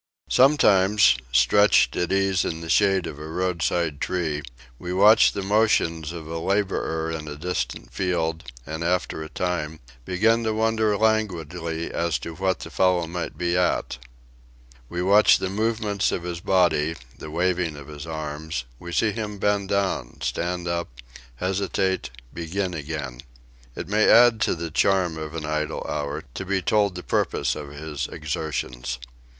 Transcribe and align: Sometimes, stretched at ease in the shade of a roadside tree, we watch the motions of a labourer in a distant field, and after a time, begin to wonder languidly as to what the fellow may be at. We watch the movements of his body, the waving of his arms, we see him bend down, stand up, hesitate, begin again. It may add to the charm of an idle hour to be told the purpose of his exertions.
Sometimes, 0.29 1.15
stretched 1.31 1.95
at 1.95 2.11
ease 2.11 2.43
in 2.43 2.61
the 2.61 2.71
shade 2.71 3.05
of 3.05 3.19
a 3.19 3.27
roadside 3.27 4.01
tree, 4.01 4.41
we 4.79 4.91
watch 4.91 5.31
the 5.33 5.43
motions 5.43 6.11
of 6.11 6.25
a 6.25 6.39
labourer 6.39 7.11
in 7.11 7.27
a 7.27 7.35
distant 7.35 7.93
field, 7.93 8.45
and 8.65 8.83
after 8.83 9.21
a 9.21 9.29
time, 9.29 9.79
begin 10.03 10.43
to 10.43 10.55
wonder 10.55 10.97
languidly 10.97 11.91
as 11.93 12.17
to 12.17 12.33
what 12.33 12.61
the 12.61 12.71
fellow 12.71 13.05
may 13.05 13.29
be 13.29 13.55
at. 13.55 13.99
We 14.89 15.03
watch 15.03 15.37
the 15.37 15.51
movements 15.51 16.11
of 16.11 16.23
his 16.23 16.39
body, 16.39 16.95
the 17.19 17.29
waving 17.29 17.75
of 17.75 17.87
his 17.87 18.07
arms, 18.07 18.65
we 18.79 18.91
see 18.91 19.11
him 19.11 19.37
bend 19.37 19.69
down, 19.69 20.17
stand 20.21 20.67
up, 20.67 20.89
hesitate, 21.35 22.09
begin 22.33 22.73
again. 22.73 23.21
It 23.75 23.87
may 23.87 24.09
add 24.09 24.41
to 24.41 24.55
the 24.55 24.71
charm 24.71 25.19
of 25.19 25.35
an 25.35 25.45
idle 25.45 25.85
hour 25.87 26.23
to 26.33 26.43
be 26.43 26.63
told 26.63 26.95
the 26.95 27.03
purpose 27.03 27.53
of 27.55 27.69
his 27.69 28.07
exertions. 28.07 28.97